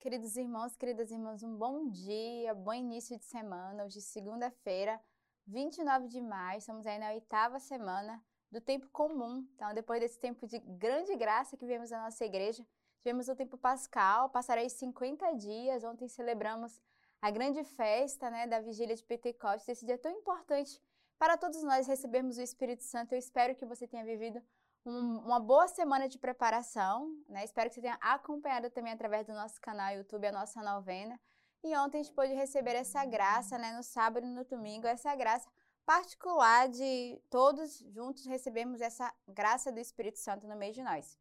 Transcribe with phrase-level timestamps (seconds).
[0.00, 3.84] Queridos irmãos, queridas irmãs, um bom dia, bom início de semana.
[3.84, 4.98] Hoje, segunda-feira,
[5.46, 8.18] 29 de maio, estamos aí na oitava semana
[8.50, 9.46] do tempo comum.
[9.54, 12.66] Então, depois desse tempo de grande graça que vivemos na nossa igreja,
[13.02, 15.84] tivemos o tempo pascal, passarei 50 dias.
[15.84, 16.80] Ontem celebramos
[17.20, 20.80] a grande festa né, da vigília de Pentecostes, esse dia tão importante
[21.18, 23.12] para todos nós recebermos o Espírito Santo.
[23.12, 24.42] Eu espero que você tenha vivido
[24.84, 27.44] um, uma boa semana de preparação, né?
[27.44, 31.20] Espero que você tenha acompanhado também através do nosso canal YouTube a nossa novena.
[31.62, 33.72] E ontem a gente pôde receber essa graça, né?
[33.72, 35.48] No sábado e no domingo, essa graça
[35.84, 41.18] particular de todos juntos recebemos essa graça do Espírito Santo no meio de nós.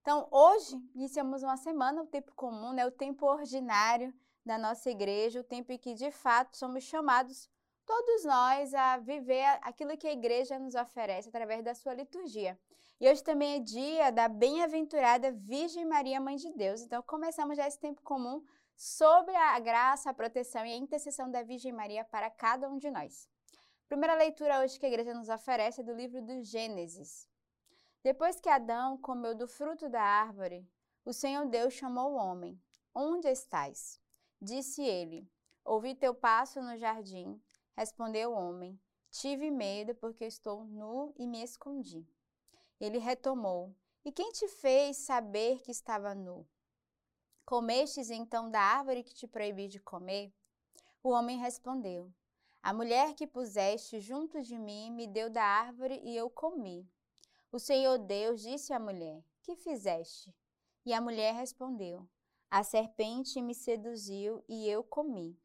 [0.00, 2.86] Então, hoje iniciamos uma semana, o tempo comum, né?
[2.86, 4.12] O tempo ordinário
[4.44, 7.48] da nossa igreja, o tempo em que de fato somos chamados
[7.84, 12.58] todos nós a viver aquilo que a igreja nos oferece através da sua liturgia.
[13.02, 16.82] E hoje também é dia da bem-aventurada Virgem Maria, Mãe de Deus.
[16.82, 18.40] Então, começamos já esse tempo comum
[18.76, 22.88] sobre a graça, a proteção e a intercessão da Virgem Maria para cada um de
[22.92, 23.28] nós.
[23.88, 27.28] primeira leitura hoje que a igreja nos oferece é do livro do Gênesis.
[28.04, 30.64] Depois que Adão comeu do fruto da árvore,
[31.04, 32.56] o Senhor Deus chamou o homem.
[32.94, 34.00] Onde estás?
[34.40, 35.28] Disse ele:
[35.64, 37.42] Ouvi teu passo no jardim
[37.76, 42.06] Respondeu o homem: Tive medo porque estou nu e me escondi.
[42.82, 43.72] Ele retomou:
[44.04, 46.44] E quem te fez saber que estava nu?
[47.44, 50.34] Comestes então da árvore que te proibi de comer?
[51.00, 52.12] O homem respondeu:
[52.60, 56.84] A mulher que puseste junto de mim me deu da árvore e eu comi.
[57.52, 60.34] O Senhor Deus disse à mulher: Que fizeste?
[60.84, 62.08] E a mulher respondeu:
[62.50, 65.38] A serpente me seduziu e eu comi.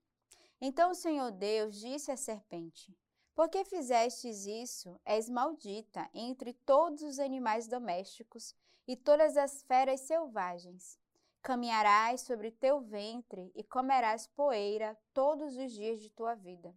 [0.59, 2.97] Então o Senhor Deus disse à serpente:
[3.37, 4.99] Por que fizestes isso?
[5.05, 8.55] És maldita entre todos os animais domésticos
[8.87, 10.99] e todas as feras selvagens.
[11.43, 16.73] Caminharás sobre teu ventre e comerás poeira todos os dias de tua vida.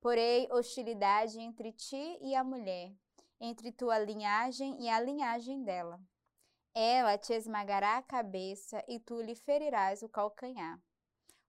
[0.00, 2.94] Porém, hostilidade entre ti e a mulher,
[3.40, 6.00] entre tua linhagem e a linhagem dela.
[6.72, 10.80] Ela te esmagará a cabeça e tu lhe ferirás o calcanhar.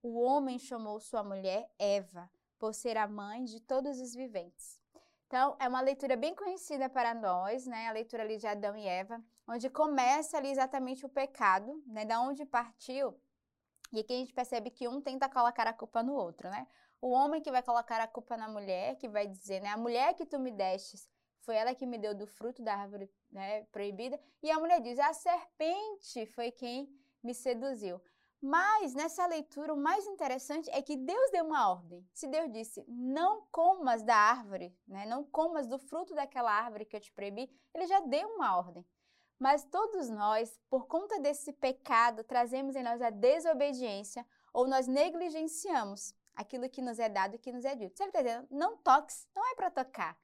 [0.01, 2.27] O homem chamou sua mulher Eva,
[2.59, 4.79] por ser a mãe de todos os viventes.
[5.27, 7.87] Então, é uma leitura bem conhecida para nós, né?
[7.87, 12.03] A leitura ali de Adão e Eva, onde começa ali exatamente o pecado, né?
[12.03, 13.19] Da onde partiu.
[13.91, 16.67] E aqui a gente percebe que um tenta colocar a culpa no outro, né?
[17.01, 19.69] O homem que vai colocar a culpa na mulher, que vai dizer, né?
[19.69, 21.09] A mulher que tu me destes,
[21.41, 24.19] foi ela que me deu do fruto da árvore né, proibida.
[24.43, 26.87] E a mulher diz, a serpente foi quem
[27.23, 28.01] me seduziu.
[28.41, 32.07] Mas nessa leitura, o mais interessante é que Deus deu uma ordem.
[32.13, 35.05] Se Deus disse, não comas da árvore, né?
[35.05, 38.85] não comas do fruto daquela árvore que eu te proibi, ele já deu uma ordem.
[39.37, 46.13] Mas todos nós, por conta desse pecado, trazemos em nós a desobediência ou nós negligenciamos
[46.33, 47.97] aquilo que nos é dado e que nos é dito.
[47.97, 50.17] Você está dizendo, não toques, não é para tocar.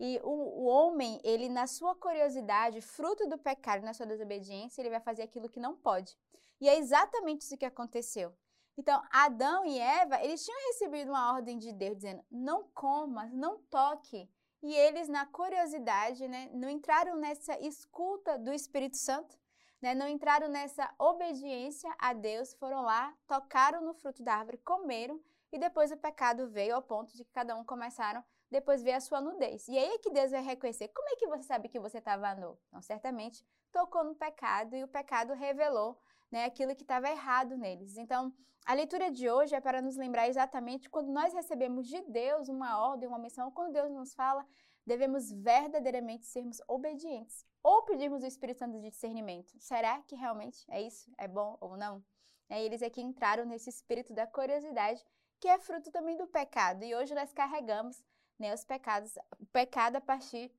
[0.00, 4.90] E o, o, homem, ele na sua curiosidade, fruto do pecado, na sua desobediência, ele
[4.90, 6.16] vai fazer aquilo que não pode.
[6.60, 8.34] E é exatamente isso que aconteceu.
[8.76, 13.58] Então, Adão e Eva, eles tinham recebido uma ordem de Deus dizendo: não coma, não
[13.62, 14.30] toque.
[14.62, 19.38] E eles, na curiosidade, né, não entraram nessa escuta do Espírito Santo,
[19.80, 25.20] né, não entraram nessa obediência a Deus, foram lá, tocaram no fruto da árvore, comeram,
[25.52, 29.00] e depois o pecado veio ao ponto de que cada um começaram depois ver a
[29.00, 29.68] sua nudez.
[29.68, 30.88] E aí é que Deus vai reconhecer.
[30.88, 32.58] Como é que você sabe que você estava nu?
[32.68, 35.98] Então, certamente tocou no pecado e o pecado revelou
[36.30, 37.96] né, aquilo que estava errado neles.
[37.96, 38.32] Então,
[38.64, 42.78] a leitura de hoje é para nos lembrar exatamente quando nós recebemos de Deus uma
[42.80, 44.46] ordem, uma missão, quando Deus nos fala,
[44.84, 49.52] devemos verdadeiramente sermos obedientes ou pedirmos o Espírito Santo de discernimento.
[49.58, 51.10] Será que realmente é isso?
[51.18, 52.02] É bom ou não?
[52.48, 55.04] É, eles aqui entraram nesse espírito da curiosidade,
[55.38, 56.82] que é fruto também do pecado.
[56.82, 58.02] E hoje nós carregamos
[58.38, 60.52] né, os pecados, o pecado a partir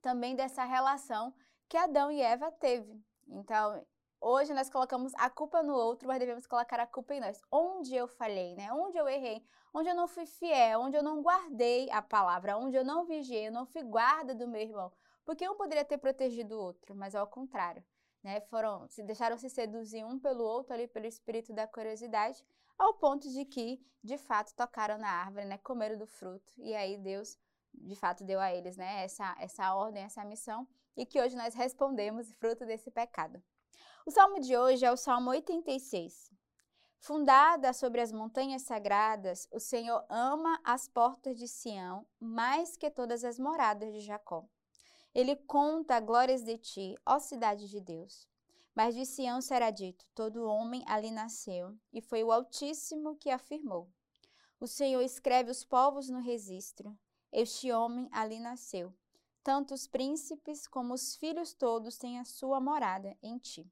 [0.00, 1.34] também dessa relação
[1.68, 3.02] que Adão e Eva teve.
[3.26, 3.84] Então,
[4.20, 7.40] hoje nós colocamos a culpa no outro, mas devemos colocar a culpa em nós.
[7.50, 8.72] Onde eu falhei, né?
[8.72, 12.76] Onde eu errei, onde eu não fui fiel, onde eu não guardei a palavra, onde
[12.76, 14.92] eu não vigiei, eu não fui guarda do meu irmão.
[15.24, 17.84] Porque um poderia ter protegido o outro, mas ao contrário.
[18.20, 22.44] Né, foram, se deixaram se seduzir um pelo outro ali pelo espírito da curiosidade,
[22.78, 25.58] ao ponto de que, de fato, tocaram na árvore, né?
[25.58, 26.52] Comeram do fruto.
[26.58, 27.36] E aí Deus,
[27.74, 29.04] de fato, deu a eles, né?
[29.04, 30.66] Essa, essa ordem, essa missão.
[30.96, 33.42] E que hoje nós respondemos fruto desse pecado.
[34.06, 36.30] O salmo de hoje é o Salmo 86.
[36.98, 43.22] Fundada sobre as montanhas sagradas, o Senhor ama as portas de Sião mais que todas
[43.22, 44.44] as moradas de Jacó.
[45.14, 48.27] Ele conta glórias de ti, ó cidade de Deus.
[48.78, 53.90] Mas de Sião será dito: todo homem ali nasceu, e foi o Altíssimo que afirmou.
[54.60, 56.96] O Senhor escreve os povos no registro.
[57.32, 58.94] Este homem ali nasceu.
[59.42, 63.68] Tanto os príncipes como os filhos todos têm a sua morada em ti.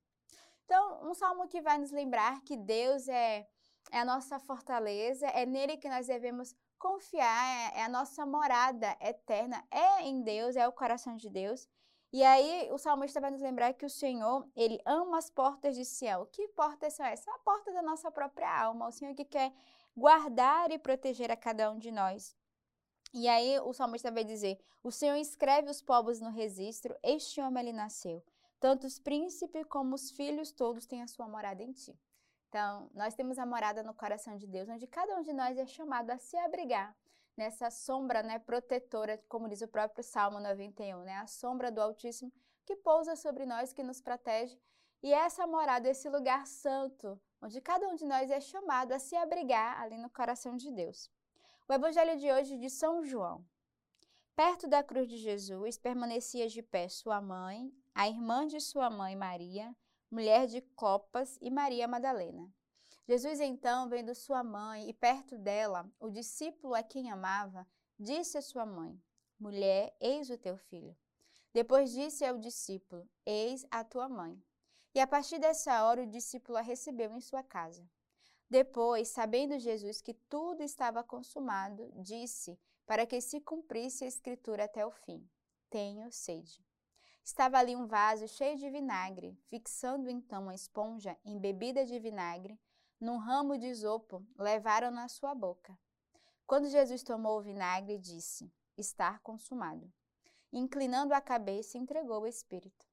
[0.64, 3.46] Então, um salmo que vai nos lembrar que Deus é,
[3.92, 8.96] é a nossa fortaleza, é nele que nós devemos confiar, é, é a nossa morada
[9.00, 11.68] eterna, é em Deus, é o coração de Deus.
[12.12, 15.84] E aí o salmista vai nos lembrar que o Senhor, ele ama as portas de
[15.84, 16.26] Sião.
[16.26, 17.26] Que portas são essas?
[17.28, 18.88] A porta da nossa própria alma.
[18.88, 19.52] O Senhor que quer
[19.96, 22.36] guardar e proteger a cada um de nós.
[23.12, 27.60] E aí o salmista vai dizer: O Senhor escreve os povos no registro, este homem
[27.60, 28.22] ali nasceu.
[28.60, 31.98] Tanto os príncipes como os filhos todos têm a sua morada em ti.
[32.48, 35.66] Então, nós temos a morada no coração de Deus, onde cada um de nós é
[35.66, 36.96] chamado a se abrigar
[37.36, 42.32] nessa sombra né, protetora, como diz o próprio Salmo 91, né, a sombra do Altíssimo
[42.64, 44.58] que pousa sobre nós, que nos protege.
[45.02, 49.14] E essa morada, esse lugar santo, onde cada um de nós é chamado a se
[49.14, 51.10] abrigar ali no coração de Deus.
[51.68, 53.44] O evangelho de hoje de São João.
[54.34, 59.14] Perto da cruz de Jesus permanecia de pé sua mãe, a irmã de sua mãe
[59.14, 59.74] Maria,
[60.10, 62.52] mulher de Copas e Maria Madalena.
[63.08, 67.64] Jesus, então, vendo sua mãe e perto dela, o discípulo a quem amava,
[67.96, 69.00] disse à sua mãe:
[69.38, 70.96] Mulher, eis o teu filho.
[71.52, 74.42] Depois disse ao discípulo: Eis a tua mãe.
[74.92, 77.88] E a partir dessa hora o discípulo a recebeu em sua casa.
[78.50, 84.84] Depois, sabendo Jesus que tudo estava consumado, disse, para que se cumprisse a escritura até
[84.84, 85.24] o fim:
[85.70, 86.60] Tenho sede.
[87.22, 92.58] Estava ali um vaso cheio de vinagre, fixando então a esponja embebida de vinagre
[93.00, 95.78] num ramo de isopo, levaram na sua boca.
[96.46, 99.92] Quando Jesus tomou o vinagre, disse: Está consumado.
[100.52, 102.86] Inclinando a cabeça, entregou o Espírito.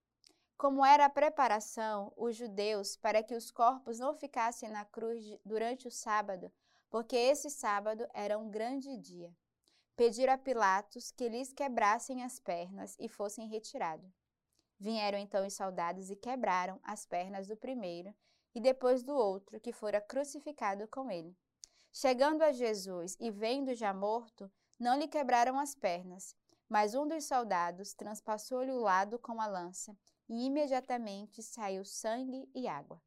[0.57, 5.87] Como era a preparação, os judeus, para que os corpos não ficassem na cruz durante
[5.87, 6.51] o sábado,
[6.89, 9.35] porque esse sábado era um grande dia,
[9.95, 14.11] pediram a Pilatos que lhes quebrassem as pernas e fossem retirados.
[14.79, 18.13] Vieram então os soldados e quebraram as pernas do primeiro
[18.53, 21.35] e depois do outro, que fora crucificado com ele.
[21.91, 26.35] Chegando a Jesus e vendo já morto, não lhe quebraram as pernas,
[26.67, 29.95] mas um dos soldados transpassou-lhe o lado com a lança,
[30.27, 33.01] e imediatamente saiu sangue e água.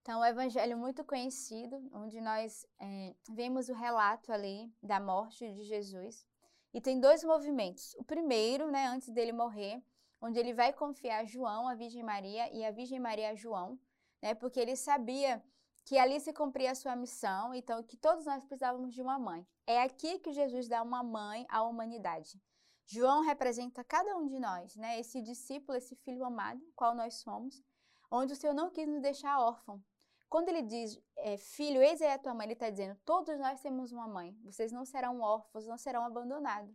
[0.00, 5.62] Então, o evangelho muito conhecido, onde nós é, vemos o relato ali da morte de
[5.62, 6.26] Jesus.
[6.74, 7.94] E tem dois movimentos.
[7.94, 9.80] O primeiro, né, antes dele morrer,
[10.22, 13.78] onde ele vai confiar João a Virgem Maria e a Virgem Maria a João,
[14.22, 14.34] né?
[14.34, 15.44] Porque ele sabia
[15.84, 19.44] que ali se cumpria a sua missão, então que todos nós precisávamos de uma mãe.
[19.66, 22.40] É aqui que Jesus dá uma mãe à humanidade.
[22.86, 25.00] João representa cada um de nós, né?
[25.00, 27.60] Esse discípulo, esse filho amado, qual nós somos,
[28.08, 29.82] onde o Senhor não quis nos deixar órfão.
[30.28, 33.60] Quando ele diz, é, filho, eis aí a tua mãe, ele está dizendo, todos nós
[33.60, 36.74] temos uma mãe, vocês não serão órfãos, não serão abandonados.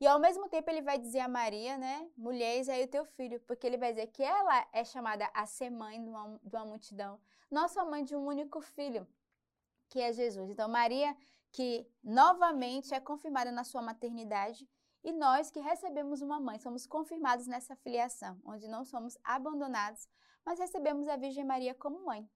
[0.00, 3.04] E ao mesmo tempo ele vai dizer a Maria, né, mulher, eis aí o teu
[3.04, 6.56] filho, porque ele vai dizer que ela é chamada a ser mãe de uma, de
[6.56, 7.20] uma multidão,
[7.50, 9.06] nossa mãe de um único filho,
[9.90, 10.48] que é Jesus.
[10.48, 11.14] Então Maria,
[11.52, 14.66] que novamente é confirmada na sua maternidade,
[15.04, 20.08] e nós que recebemos uma mãe, somos confirmados nessa filiação, onde não somos abandonados,
[20.44, 22.26] mas recebemos a Virgem Maria como mãe.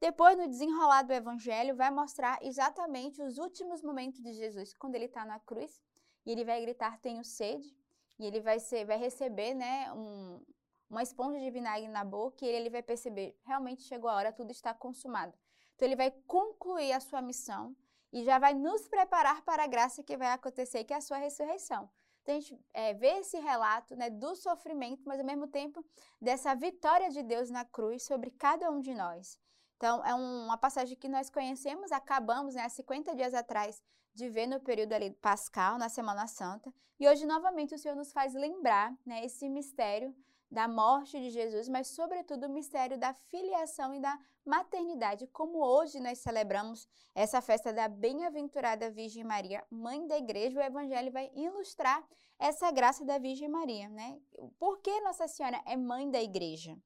[0.00, 5.04] Depois, no desenrolar do Evangelho, vai mostrar exatamente os últimos momentos de Jesus, quando ele
[5.04, 5.80] está na cruz,
[6.24, 7.76] e ele vai gritar tenho sede,
[8.18, 10.40] e ele vai, ser, vai receber né, um,
[10.88, 14.50] uma esponja de vinagre na boca, e ele vai perceber, realmente chegou a hora, tudo
[14.50, 15.32] está consumado.
[15.74, 17.74] Então ele vai concluir a sua missão
[18.12, 21.16] e já vai nos preparar para a graça que vai acontecer, que é a sua
[21.16, 21.90] ressurreição.
[22.22, 25.84] Então a gente é, vê esse relato né, do sofrimento, mas ao mesmo tempo
[26.20, 29.40] dessa vitória de Deus na cruz sobre cada um de nós.
[29.82, 33.82] Então é um, uma passagem que nós conhecemos, acabamos né, há 50 dias atrás
[34.14, 36.72] de ver no período ali pascal, na Semana Santa.
[37.00, 40.14] E hoje, novamente, o Senhor nos faz lembrar né, esse mistério
[40.48, 45.98] da morte de Jesus, mas, sobretudo, o mistério da filiação e da maternidade, como hoje
[45.98, 52.06] nós celebramos essa festa da bem-aventurada Virgem Maria, mãe da igreja, o Evangelho vai ilustrar
[52.38, 54.20] essa graça da Virgem Maria, né?
[54.60, 56.78] Por que Nossa Senhora é mãe da igreja?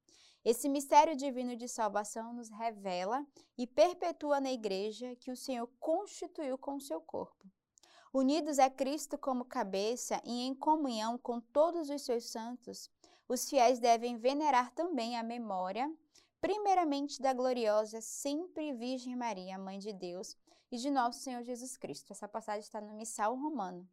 [0.46, 3.26] Esse mistério divino de salvação nos revela
[3.58, 7.50] e perpetua na igreja que o Senhor constituiu com o seu corpo.
[8.14, 12.88] Unidos a Cristo como cabeça e em comunhão com todos os seus santos,
[13.28, 15.92] os fiéis devem venerar também a memória,
[16.40, 20.36] primeiramente da gloriosa sempre Virgem Maria, Mãe de Deus,
[20.70, 22.12] e de nosso Senhor Jesus Cristo.
[22.12, 23.84] Essa passagem está no Missal Romano.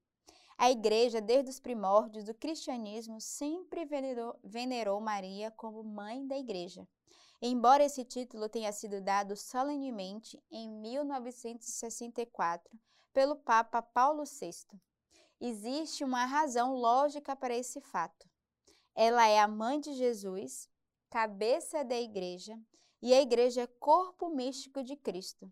[0.58, 6.88] A igreja, desde os primórdios do cristianismo, sempre venerou, venerou Maria como mãe da igreja.
[7.42, 12.80] Embora esse título tenha sido dado solenemente em 1964
[13.12, 14.80] pelo Papa Paulo VI,
[15.42, 18.30] existe uma razão lógica para esse fato.
[18.96, 20.70] Ela é a mãe de Jesus,
[21.10, 22.58] cabeça da igreja,
[23.02, 25.52] e a igreja é corpo místico de Cristo.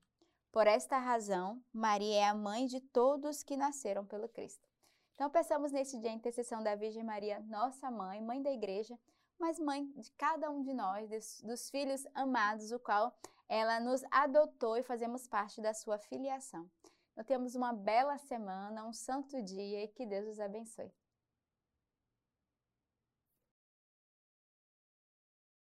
[0.50, 4.71] Por esta razão, Maria é a mãe de todos que nasceram pelo Cristo.
[5.22, 8.98] Então, pensamos nesse dia a intercessão da Virgem Maria, nossa mãe, mãe da igreja,
[9.38, 13.16] mas mãe de cada um de nós, dos, dos filhos amados, o qual
[13.48, 16.68] ela nos adotou e fazemos parte da sua filiação.
[17.12, 20.92] Então, temos uma bela semana, um santo dia e que Deus os abençoe.